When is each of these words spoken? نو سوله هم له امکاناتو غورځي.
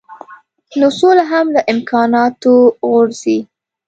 نو 0.79 0.87
سوله 0.99 1.23
هم 1.31 1.45
له 1.55 1.61
امکاناتو 1.73 2.53
غورځي. 2.87 3.39